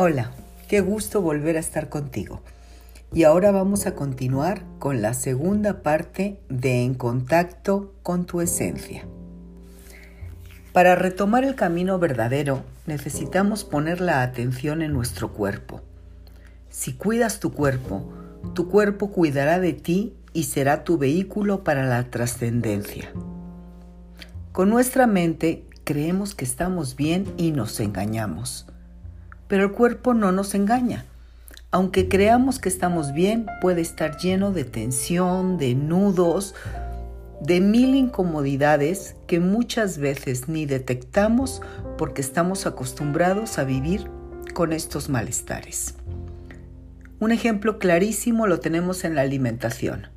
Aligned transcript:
Hola, 0.00 0.30
qué 0.68 0.80
gusto 0.80 1.22
volver 1.22 1.56
a 1.56 1.58
estar 1.58 1.88
contigo. 1.88 2.40
Y 3.12 3.24
ahora 3.24 3.50
vamos 3.50 3.84
a 3.88 3.96
continuar 3.96 4.62
con 4.78 5.02
la 5.02 5.12
segunda 5.12 5.82
parte 5.82 6.38
de 6.48 6.84
En 6.84 6.94
contacto 6.94 7.94
con 8.04 8.24
tu 8.24 8.40
esencia. 8.40 9.08
Para 10.72 10.94
retomar 10.94 11.42
el 11.42 11.56
camino 11.56 11.98
verdadero 11.98 12.62
necesitamos 12.86 13.64
poner 13.64 14.00
la 14.00 14.22
atención 14.22 14.82
en 14.82 14.92
nuestro 14.92 15.32
cuerpo. 15.32 15.80
Si 16.70 16.92
cuidas 16.92 17.40
tu 17.40 17.52
cuerpo, 17.52 18.08
tu 18.54 18.68
cuerpo 18.68 19.10
cuidará 19.10 19.58
de 19.58 19.72
ti 19.72 20.14
y 20.32 20.44
será 20.44 20.84
tu 20.84 20.96
vehículo 20.96 21.64
para 21.64 21.82
la 21.82 22.04
trascendencia. 22.04 23.10
Con 24.52 24.70
nuestra 24.70 25.08
mente 25.08 25.64
creemos 25.82 26.36
que 26.36 26.44
estamos 26.44 26.94
bien 26.94 27.26
y 27.36 27.50
nos 27.50 27.80
engañamos 27.80 28.68
pero 29.48 29.64
el 29.64 29.72
cuerpo 29.72 30.14
no 30.14 30.30
nos 30.30 30.54
engaña. 30.54 31.04
Aunque 31.70 32.08
creamos 32.08 32.58
que 32.58 32.68
estamos 32.68 33.12
bien, 33.12 33.46
puede 33.60 33.80
estar 33.80 34.16
lleno 34.16 34.52
de 34.52 34.64
tensión, 34.64 35.58
de 35.58 35.74
nudos, 35.74 36.54
de 37.40 37.60
mil 37.60 37.94
incomodidades 37.94 39.16
que 39.26 39.40
muchas 39.40 39.98
veces 39.98 40.48
ni 40.48 40.66
detectamos 40.66 41.60
porque 41.96 42.20
estamos 42.20 42.66
acostumbrados 42.66 43.58
a 43.58 43.64
vivir 43.64 44.10
con 44.54 44.72
estos 44.72 45.08
malestares. 45.08 45.94
Un 47.20 47.32
ejemplo 47.32 47.78
clarísimo 47.78 48.46
lo 48.46 48.60
tenemos 48.60 49.04
en 49.04 49.14
la 49.14 49.22
alimentación. 49.22 50.08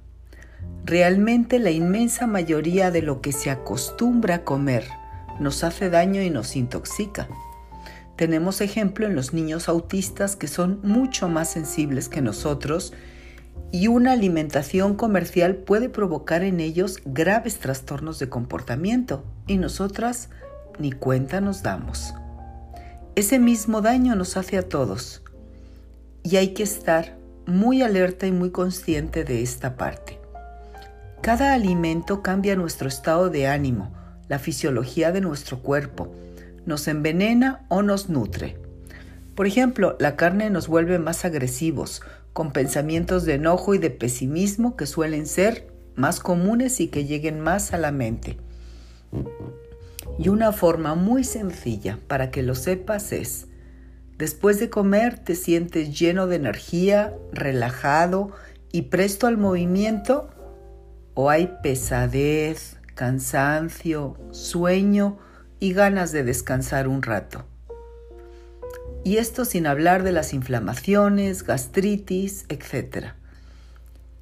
Realmente 0.86 1.60
la 1.60 1.72
inmensa 1.72 2.28
mayoría 2.28 2.92
de 2.92 3.02
lo 3.02 3.22
que 3.22 3.32
se 3.32 3.50
acostumbra 3.50 4.36
a 4.36 4.44
comer 4.44 4.86
nos 5.40 5.64
hace 5.64 5.90
daño 5.90 6.22
y 6.22 6.30
nos 6.30 6.56
intoxica. 6.56 7.28
Tenemos 8.22 8.62
ejemplo 8.62 9.08
en 9.08 9.16
los 9.16 9.34
niños 9.34 9.68
autistas 9.68 10.36
que 10.36 10.48
son 10.48 10.80
mucho 10.84 11.28
más 11.28 11.50
sensibles 11.50 12.08
que 12.08 12.22
nosotros 12.22 12.94
y 13.72 13.88
una 13.88 14.12
alimentación 14.12 14.94
comercial 14.94 15.56
puede 15.56 15.90
provocar 15.90 16.44
en 16.44 16.60
ellos 16.60 17.00
graves 17.04 17.58
trastornos 17.58 18.20
de 18.20 18.30
comportamiento 18.30 19.24
y 19.48 19.58
nosotras 19.58 20.30
ni 20.78 20.92
cuenta 20.92 21.42
nos 21.42 21.64
damos. 21.64 22.14
Ese 23.16 23.40
mismo 23.40 23.82
daño 23.82 24.16
nos 24.16 24.38
hace 24.38 24.60
a 24.60 24.70
todos 24.70 25.24
y 26.22 26.36
hay 26.36 26.50
que 26.50 26.62
estar 26.62 27.18
muy 27.48 27.82
alerta 27.82 28.28
y 28.28 28.32
muy 28.32 28.52
consciente 28.52 29.24
de 29.24 29.42
esta 29.42 29.78
parte. 29.78 30.20
Cada 31.22 31.56
alimento 31.56 32.22
cambia 32.22 32.56
nuestro 32.56 32.88
estado 32.88 33.32
de 33.32 33.48
ánimo, 33.48 33.92
la 34.28 34.38
fisiología 34.38 35.12
de 35.12 35.22
nuestro 35.22 35.64
cuerpo, 35.64 36.14
nos 36.66 36.88
envenena 36.88 37.66
o 37.70 37.82
nos 37.82 38.10
nutre. 38.10 38.58
Por 39.36 39.48
ejemplo, 39.48 39.96
la 40.00 40.16
carne 40.16 40.50
nos 40.50 40.68
vuelve 40.68 41.00
más 41.00 41.26
agresivos, 41.26 42.02
con 42.34 42.52
pensamientos 42.52 43.26
de 43.26 43.36
enojo 43.36 43.74
y 43.74 43.78
de 43.78 43.90
pesimismo 43.90 44.76
que 44.76 44.86
suelen 44.86 45.26
ser 45.26 45.68
más 45.96 46.20
comunes 46.20 46.80
y 46.80 46.88
que 46.88 47.06
lleguen 47.06 47.40
más 47.40 47.74
a 47.74 47.78
la 47.78 47.92
mente. 47.92 48.38
Y 50.18 50.30
una 50.30 50.52
forma 50.52 50.96
muy 50.96 51.24
sencilla 51.24 52.00
para 52.08 52.32
que 52.32 52.44
lo 52.44 52.56
sepas 52.56 53.12
es, 53.12 53.48
después 54.18 54.60
de 54.60 54.70
comer 54.70 55.20
te 55.20 55.36
sientes 55.36 55.98
lleno 55.98 56.28
de 56.28 56.36
energía, 56.38 57.14
relajado 57.34 58.32
y 58.72 58.84
presto 58.84 59.28
al 59.28 59.38
movimiento, 59.38 60.30
o 61.14 61.30
hay 61.30 61.52
pesadez, 61.62 62.78
cansancio, 62.96 64.18
sueño, 64.32 65.18
y 65.62 65.74
ganas 65.74 66.12
de 66.12 66.24
descansar 66.24 66.90
un 66.90 67.04
rato. 67.04 67.46
Y 69.06 69.18
esto 69.18 69.46
sin 69.46 69.68
hablar 69.68 70.04
de 70.04 70.12
las 70.12 70.34
inflamaciones, 70.34 71.44
gastritis, 71.44 72.46
etc. 72.50 73.14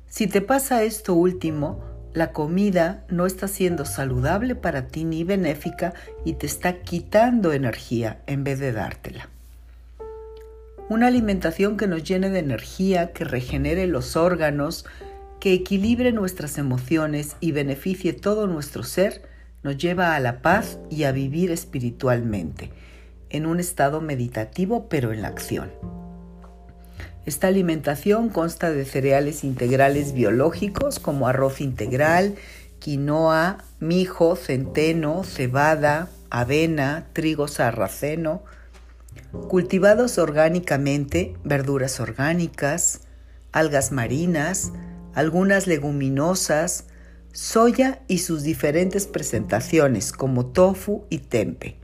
Si 0.07 0.27
te 0.27 0.41
pasa 0.41 0.83
esto 0.83 1.13
último, 1.15 1.83
la 2.13 2.33
comida 2.33 3.05
no 3.07 3.25
está 3.25 3.47
siendo 3.47 3.85
saludable 3.85 4.55
para 4.55 4.87
ti 4.87 5.05
ni 5.05 5.23
benéfica 5.23 5.93
y 6.25 6.33
te 6.33 6.45
está 6.45 6.81
quitando 6.81 7.53
energía 7.53 8.21
en 8.27 8.43
vez 8.43 8.59
de 8.59 8.73
dártela. 8.73 9.29
Una 10.89 11.07
alimentación 11.07 11.77
que 11.77 11.87
nos 11.87 12.03
llene 12.03 12.29
de 12.31 12.39
energía, 12.39 13.13
que 13.13 13.23
regenere 13.23 13.87
los 13.87 14.17
órganos, 14.17 14.85
que 15.39 15.53
equilibre 15.53 16.11
nuestras 16.11 16.57
emociones 16.57 17.37
y 17.39 17.53
beneficie 17.53 18.11
todo 18.11 18.47
nuestro 18.47 18.83
ser, 18.83 19.21
nos 19.63 19.77
lleva 19.77 20.15
a 20.15 20.19
la 20.19 20.41
paz 20.41 20.79
y 20.89 21.03
a 21.03 21.11
vivir 21.11 21.51
espiritualmente, 21.51 22.71
en 23.29 23.45
un 23.45 23.59
estado 23.59 24.01
meditativo 24.01 24.87
pero 24.89 25.11
en 25.11 25.21
la 25.21 25.27
acción. 25.27 25.71
Esta 27.25 27.47
alimentación 27.47 28.29
consta 28.29 28.71
de 28.71 28.85
cereales 28.85 29.43
integrales 29.43 30.13
biológicos 30.13 30.99
como 30.99 31.27
arroz 31.27 31.61
integral, 31.61 32.35
quinoa, 32.79 33.63
mijo, 33.79 34.35
centeno, 34.35 35.23
cebada, 35.23 36.09
avena, 36.29 37.07
trigo 37.13 37.47
sarraceno, 37.47 38.41
cultivados 39.47 40.17
orgánicamente, 40.17 41.35
verduras 41.43 41.99
orgánicas, 41.99 43.01
algas 43.51 43.91
marinas, 43.91 44.71
algunas 45.13 45.67
leguminosas, 45.67 46.85
soya 47.31 47.99
y 48.07 48.19
sus 48.19 48.43
diferentes 48.43 49.07
presentaciones 49.07 50.11
como 50.11 50.47
tofu 50.47 51.05
y 51.09 51.19
tempe, 51.19 51.77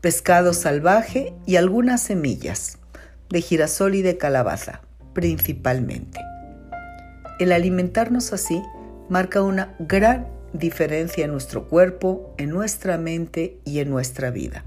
pescado 0.00 0.52
salvaje 0.52 1.34
y 1.46 1.56
algunas 1.56 2.02
semillas 2.02 2.78
de 3.30 3.40
girasol 3.40 3.94
y 3.94 4.02
de 4.02 4.16
calabaza, 4.16 4.82
principalmente. 5.12 6.20
El 7.38 7.52
alimentarnos 7.52 8.32
así 8.32 8.62
marca 9.08 9.42
una 9.42 9.74
gran 9.78 10.26
diferencia 10.52 11.24
en 11.24 11.32
nuestro 11.32 11.68
cuerpo, 11.68 12.34
en 12.38 12.50
nuestra 12.50 12.98
mente 12.98 13.58
y 13.64 13.80
en 13.80 13.90
nuestra 13.90 14.30
vida, 14.30 14.64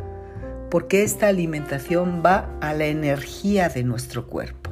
porque 0.70 1.04
esta 1.04 1.28
alimentación 1.28 2.22
va 2.26 2.58
a 2.62 2.74
la 2.74 2.88
energía 2.88 3.70
de 3.70 3.84
nuestro 3.84 4.28
cuerpo. 4.28 4.72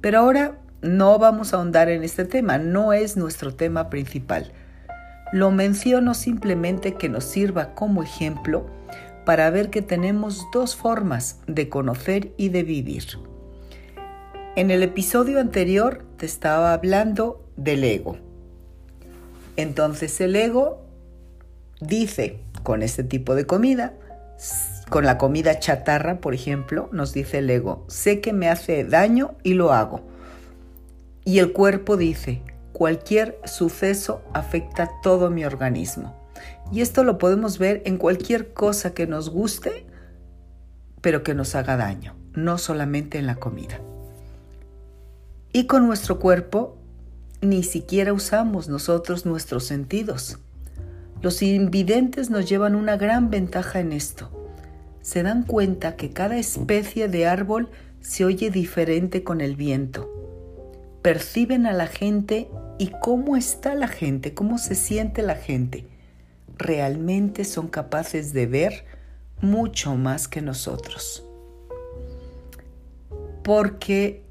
Pero 0.00 0.18
ahora 0.18 0.58
no 0.82 1.18
vamos 1.18 1.52
a 1.52 1.56
ahondar 1.56 1.88
en 1.88 2.04
este 2.04 2.24
tema, 2.24 2.58
no 2.58 2.92
es 2.92 3.16
nuestro 3.16 3.54
tema 3.54 3.90
principal. 3.90 4.52
Lo 5.32 5.50
menciono 5.50 6.14
simplemente 6.14 6.94
que 6.94 7.08
nos 7.08 7.24
sirva 7.24 7.74
como 7.74 8.02
ejemplo 8.02 8.66
para 9.24 9.50
ver 9.50 9.70
que 9.70 9.82
tenemos 9.82 10.46
dos 10.52 10.74
formas 10.74 11.40
de 11.46 11.68
conocer 11.68 12.32
y 12.36 12.48
de 12.48 12.62
vivir. 12.62 13.04
En 14.56 14.70
el 14.70 14.82
episodio 14.82 15.38
anterior 15.38 16.04
te 16.16 16.26
estaba 16.26 16.72
hablando 16.72 17.46
del 17.56 17.84
ego. 17.84 18.16
Entonces 19.56 20.20
el 20.20 20.34
ego 20.34 20.80
dice 21.80 22.40
con 22.62 22.82
este 22.82 23.04
tipo 23.04 23.34
de 23.34 23.46
comida, 23.46 23.94
con 24.88 25.04
la 25.06 25.18
comida 25.18 25.60
chatarra, 25.60 26.20
por 26.20 26.34
ejemplo, 26.34 26.88
nos 26.90 27.12
dice 27.12 27.38
el 27.38 27.50
ego, 27.50 27.84
sé 27.88 28.20
que 28.20 28.32
me 28.32 28.48
hace 28.48 28.84
daño 28.84 29.36
y 29.44 29.54
lo 29.54 29.72
hago. 29.72 30.09
Y 31.30 31.38
el 31.38 31.52
cuerpo 31.52 31.96
dice, 31.96 32.42
cualquier 32.72 33.38
suceso 33.44 34.20
afecta 34.34 34.90
todo 35.00 35.30
mi 35.30 35.44
organismo. 35.44 36.28
Y 36.72 36.80
esto 36.80 37.04
lo 37.04 37.18
podemos 37.18 37.56
ver 37.60 37.82
en 37.84 37.98
cualquier 37.98 38.52
cosa 38.52 38.94
que 38.94 39.06
nos 39.06 39.30
guste, 39.30 39.86
pero 41.00 41.22
que 41.22 41.34
nos 41.34 41.54
haga 41.54 41.76
daño, 41.76 42.16
no 42.34 42.58
solamente 42.58 43.18
en 43.18 43.28
la 43.28 43.36
comida. 43.36 43.80
Y 45.52 45.68
con 45.68 45.86
nuestro 45.86 46.18
cuerpo 46.18 46.76
ni 47.40 47.62
siquiera 47.62 48.12
usamos 48.12 48.68
nosotros 48.68 49.24
nuestros 49.24 49.62
sentidos. 49.62 50.40
Los 51.22 51.42
invidentes 51.42 52.28
nos 52.28 52.48
llevan 52.48 52.74
una 52.74 52.96
gran 52.96 53.30
ventaja 53.30 53.78
en 53.78 53.92
esto. 53.92 54.32
Se 55.00 55.22
dan 55.22 55.44
cuenta 55.44 55.94
que 55.94 56.10
cada 56.10 56.38
especie 56.38 57.06
de 57.06 57.28
árbol 57.28 57.68
se 58.00 58.24
oye 58.24 58.50
diferente 58.50 59.22
con 59.22 59.40
el 59.40 59.54
viento 59.54 60.19
perciben 61.02 61.66
a 61.66 61.72
la 61.72 61.86
gente 61.86 62.48
y 62.78 62.92
cómo 63.00 63.36
está 63.36 63.74
la 63.74 63.88
gente, 63.88 64.34
cómo 64.34 64.58
se 64.58 64.74
siente 64.74 65.22
la 65.22 65.34
gente. 65.34 65.86
Realmente 66.56 67.44
son 67.44 67.68
capaces 67.68 68.32
de 68.32 68.46
ver 68.46 68.84
mucho 69.40 69.96
más 69.96 70.28
que 70.28 70.42
nosotros. 70.42 71.24
Porque 73.42 74.22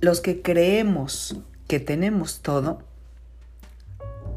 los 0.00 0.20
que 0.20 0.42
creemos 0.42 1.36
que 1.68 1.80
tenemos 1.80 2.40
todo, 2.40 2.82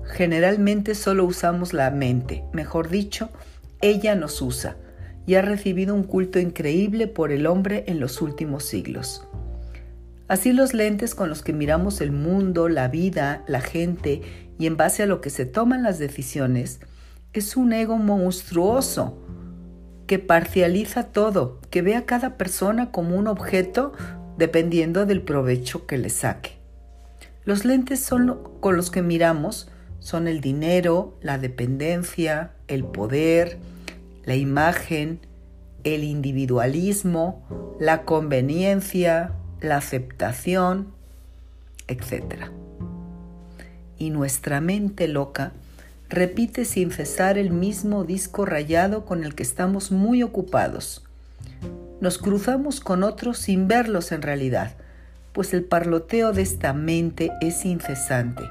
generalmente 0.05 0.95
solo 0.95 1.25
usamos 1.25 1.73
la 1.73 1.91
mente, 1.91 2.43
mejor 2.53 2.89
dicho, 2.89 3.29
ella 3.81 4.15
nos 4.15 4.41
usa 4.41 4.77
y 5.25 5.35
ha 5.35 5.41
recibido 5.41 5.93
un 5.93 6.03
culto 6.03 6.39
increíble 6.39 7.07
por 7.07 7.31
el 7.31 7.47
hombre 7.47 7.83
en 7.87 7.99
los 7.99 8.21
últimos 8.21 8.63
siglos. 8.63 9.26
Así 10.27 10.51
los 10.51 10.74
lentes 10.74 11.15
con 11.15 11.29
los 11.29 11.41
que 11.41 11.53
miramos 11.53 12.01
el 12.01 12.12
mundo, 12.12 12.69
la 12.69 12.88
vida, 12.88 13.44
la 13.47 13.62
gente 13.62 14.21
y 14.59 14.65
en 14.65 14.77
base 14.77 15.03
a 15.03 15.06
lo 15.06 15.21
que 15.21 15.29
se 15.29 15.45
toman 15.45 15.83
las 15.83 16.00
decisiones, 16.00 16.79
es 17.33 17.56
un 17.56 17.74
ego 17.74 17.97
monstruoso 17.97 19.18
que 20.07 20.19
parcializa 20.19 21.12
todo, 21.12 21.59
que 21.69 21.81
ve 21.81 21.95
a 21.95 22.06
cada 22.06 22.38
persona 22.38 22.91
como 22.91 23.15
un 23.18 23.27
objeto 23.27 23.94
dependiendo 24.38 25.06
del 25.06 25.21
provecho 25.21 25.85
que 25.85 25.97
le 25.97 26.09
saque. 26.09 26.57
Los 27.45 27.65
lentes 27.65 28.00
son 28.01 28.39
con 28.59 28.75
los 28.75 28.91
que 28.91 29.01
miramos 29.01 29.69
son 30.00 30.27
el 30.27 30.41
dinero, 30.41 31.18
la 31.21 31.38
dependencia, 31.38 32.51
el 32.68 32.85
poder, 32.85 33.57
la 34.23 34.35
imagen, 34.35 35.19
el 35.83 36.03
individualismo, 36.03 37.75
la 37.80 38.03
conveniencia, 38.03 39.33
la 39.62 39.77
aceptación, 39.77 40.94
etc. 41.88 42.45
Y 43.98 44.09
nuestra 44.09 44.62
mente 44.62 45.07
loca 45.07 45.54
repite 46.09 46.65
sin 46.65 46.92
cesar 46.92 47.38
el 47.38 47.51
mismo 47.51 48.04
disco 48.04 48.45
rayado 48.45 49.06
con 49.06 49.24
el 49.24 49.36
que 49.36 49.44
estamos 49.44 49.92
muy 49.92 50.24
ocupados. 50.24 51.04
Nos 52.00 52.18
cruzamos 52.18 52.80
con 52.80 53.04
otros 53.04 53.39
sin 53.39 53.68
verlos 53.68 54.12
en 54.12 54.21
realidad, 54.21 54.75
pues 55.33 55.54
el 55.54 55.63
parloteo 55.63 56.31
de 56.31 56.44
esta 56.44 56.74
mente 56.74 57.31
es 57.42 57.65
incesante. 57.65 58.44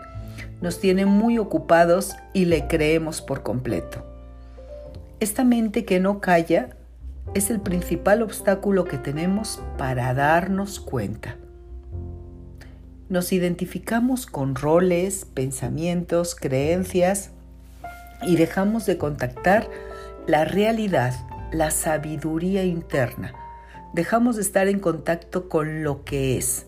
Nos 0.61 0.81
tiene 0.81 1.07
muy 1.07 1.39
ocupados 1.39 2.15
y 2.33 2.47
le 2.47 2.67
creemos 2.67 3.23
por 3.23 3.43
completo. 3.43 4.05
Esta 5.21 5.45
mente 5.45 5.85
que 5.85 6.01
no 6.01 6.21
calla 6.21 6.77
es 7.35 7.51
el 7.51 7.61
principal 7.61 8.23
obstáculo 8.23 8.85
que 8.85 8.99
tenemos 8.99 9.63
para 9.77 10.15
darnos 10.15 10.81
cuenta. 10.81 11.37
Nos 13.09 13.33
identificamos 13.33 14.27
con 14.27 14.55
roles, 14.55 15.25
pensamientos, 15.25 16.35
creencias 16.35 17.31
y 18.23 18.37
dejamos 18.37 18.87
de 18.87 18.99
contactar 18.99 19.69
la 20.27 20.45
realidad, 20.45 21.15
la 21.53 21.71
sabiduría 21.71 22.65
interna. 22.65 23.33
Dejamos 23.93 24.37
de 24.37 24.43
estar 24.43 24.67
en 24.67 24.81
contacto 24.81 25.49
con 25.49 25.85
lo 25.85 26.05
que 26.05 26.37
es. 26.37 26.67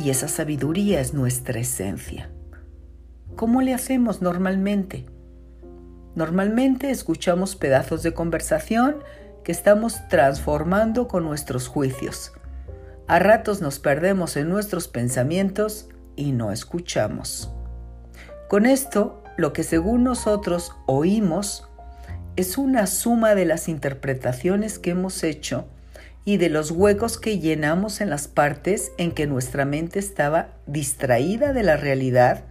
Y 0.00 0.10
esa 0.10 0.26
sabiduría 0.26 1.00
es 1.00 1.14
nuestra 1.14 1.60
esencia. 1.60 2.30
¿Cómo 3.36 3.62
le 3.62 3.74
hacemos 3.74 4.22
normalmente? 4.22 5.06
Normalmente 6.16 6.90
escuchamos 6.90 7.54
pedazos 7.56 8.02
de 8.02 8.12
conversación 8.12 8.96
que 9.44 9.52
estamos 9.52 10.08
transformando 10.08 11.06
con 11.06 11.24
nuestros 11.24 11.68
juicios. 11.68 12.32
A 13.06 13.18
ratos 13.18 13.60
nos 13.60 13.78
perdemos 13.78 14.36
en 14.36 14.48
nuestros 14.48 14.88
pensamientos 14.88 15.88
y 16.16 16.32
no 16.32 16.50
escuchamos. 16.50 17.52
Con 18.48 18.66
esto 18.66 19.22
lo 19.36 19.52
que 19.52 19.62
según 19.62 20.04
nosotros 20.04 20.72
oímos 20.86 21.68
es 22.36 22.58
una 22.58 22.86
suma 22.86 23.34
de 23.34 23.44
las 23.44 23.68
interpretaciones 23.68 24.78
que 24.78 24.90
hemos 24.90 25.22
hecho 25.22 25.68
y 26.24 26.38
de 26.38 26.48
los 26.48 26.70
huecos 26.70 27.18
que 27.18 27.38
llenamos 27.38 28.00
en 28.00 28.10
las 28.10 28.28
partes 28.28 28.92
en 28.96 29.12
que 29.12 29.26
nuestra 29.26 29.64
mente 29.64 29.98
estaba 29.98 30.48
distraída 30.66 31.52
de 31.52 31.62
la 31.62 31.76
realidad 31.76 32.44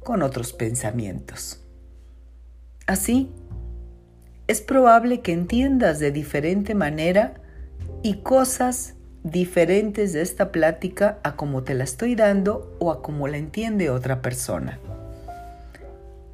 con 0.00 0.22
otros 0.22 0.52
pensamientos. 0.52 1.60
Así, 2.86 3.32
es 4.46 4.60
probable 4.60 5.20
que 5.20 5.32
entiendas 5.32 5.98
de 5.98 6.10
diferente 6.10 6.74
manera 6.74 7.34
y 8.02 8.18
cosas 8.18 8.94
diferentes 9.22 10.12
de 10.12 10.22
esta 10.22 10.52
plática 10.52 11.18
a 11.24 11.36
como 11.36 11.62
te 11.64 11.74
la 11.74 11.84
estoy 11.84 12.14
dando 12.14 12.76
o 12.78 12.92
a 12.92 13.02
como 13.02 13.26
la 13.28 13.38
entiende 13.38 13.90
otra 13.90 14.22
persona 14.22 14.78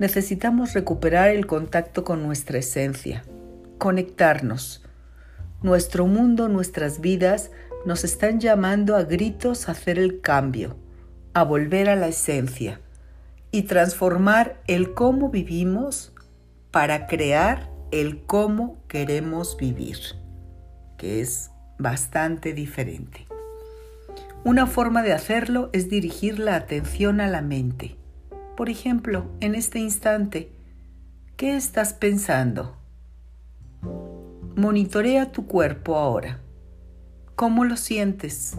necesitamos 0.02 0.72
recuperar 0.72 1.30
el 1.30 1.46
contacto 1.46 2.02
con 2.02 2.24
nuestra 2.24 2.58
esencia, 2.58 3.22
conectarnos. 3.78 4.84
Nuestro 5.62 6.08
mundo, 6.08 6.48
nuestras 6.48 7.00
vidas 7.00 7.52
nos 7.86 8.02
están 8.02 8.40
llamando 8.40 8.96
a 8.96 9.04
gritos 9.04 9.68
a 9.68 9.72
hacer 9.72 10.00
el 10.00 10.20
cambio, 10.20 10.76
a 11.34 11.44
volver 11.44 11.88
a 11.88 11.94
la 11.94 12.08
esencia 12.08 12.80
y 13.52 13.62
transformar 13.62 14.60
el 14.66 14.92
cómo 14.92 15.28
vivimos 15.28 16.12
para 16.72 17.06
crear 17.06 17.70
el 17.92 18.24
cómo 18.26 18.78
queremos 18.88 19.56
vivir, 19.56 19.98
que 20.98 21.20
es 21.20 21.50
bastante 21.78 22.52
diferente. 22.52 23.26
Una 24.44 24.66
forma 24.66 25.02
de 25.02 25.12
hacerlo 25.12 25.70
es 25.72 25.88
dirigir 25.88 26.40
la 26.40 26.56
atención 26.56 27.20
a 27.20 27.28
la 27.28 27.42
mente 27.42 27.96
por 28.56 28.68
ejemplo, 28.68 29.24
en 29.40 29.54
este 29.54 29.78
instante, 29.78 30.52
¿qué 31.36 31.56
estás 31.56 31.94
pensando? 31.94 32.76
Monitorea 34.54 35.32
tu 35.32 35.46
cuerpo 35.46 35.96
ahora. 35.96 36.40
¿Cómo 37.34 37.64
lo 37.64 37.78
sientes? 37.78 38.54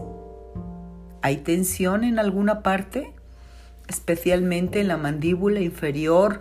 ¿Hay 1.22 1.38
tensión 1.38 2.02
en 2.02 2.18
alguna 2.18 2.62
parte? 2.62 3.14
Especialmente 3.86 4.80
en 4.80 4.88
la 4.88 4.96
mandíbula 4.96 5.60
inferior 5.60 6.40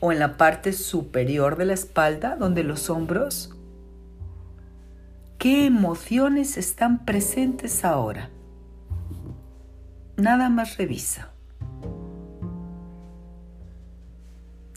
o 0.00 0.12
en 0.12 0.18
la 0.18 0.36
parte 0.36 0.72
superior 0.72 1.56
de 1.56 1.66
la 1.66 1.74
espalda, 1.74 2.36
donde 2.36 2.64
los 2.64 2.90
hombros. 2.90 3.54
¿Qué 5.38 5.66
emociones 5.66 6.56
están 6.56 7.04
presentes 7.04 7.84
ahora? 7.84 8.30
Nada 10.16 10.48
más 10.48 10.76
revisa. 10.76 11.30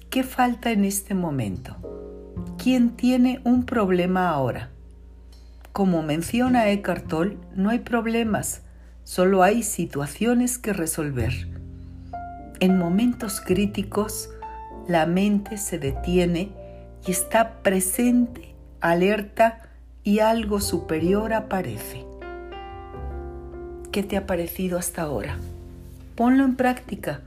¿Qué 0.09 0.23
falta 0.23 0.71
en 0.71 0.85
este 0.85 1.15
momento? 1.15 1.75
¿Quién 2.57 2.91
tiene 2.91 3.41
un 3.43 3.65
problema 3.65 4.29
ahora? 4.29 4.69
Como 5.71 6.03
menciona 6.03 6.69
Eckhart 6.69 7.07
Tolle, 7.07 7.37
no 7.55 7.71
hay 7.71 7.79
problemas, 7.79 8.61
solo 9.03 9.41
hay 9.41 9.63
situaciones 9.63 10.59
que 10.59 10.71
resolver. 10.71 11.33
En 12.59 12.77
momentos 12.77 13.41
críticos, 13.41 14.29
la 14.87 15.05
mente 15.05 15.57
se 15.57 15.79
detiene 15.79 16.51
y 17.05 17.11
está 17.11 17.61
presente, 17.61 18.53
alerta 18.81 19.69
y 20.03 20.19
algo 20.19 20.59
superior 20.59 21.33
aparece. 21.33 22.05
¿Qué 23.91 24.03
te 24.03 24.17
ha 24.17 24.25
parecido 24.25 24.77
hasta 24.77 25.03
ahora? 25.03 25.37
Ponlo 26.15 26.43
en 26.43 26.55
práctica 26.55 27.21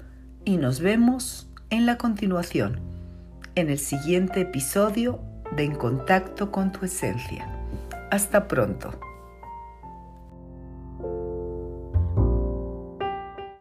y 0.45 0.57
nos 0.57 0.81
vemos 0.81 1.49
en 1.71 1.87
la 1.87 1.97
continuación, 1.97 2.81
en 3.55 3.71
el 3.71 3.79
siguiente 3.79 4.43
episodio 4.43 5.21
de 5.57 5.65
En 5.65 5.75
Contacto 5.75 6.51
con 6.51 6.73
tu 6.73 6.85
Esencia. 6.85 7.49
Hasta 8.11 8.49
pronto. 8.49 8.99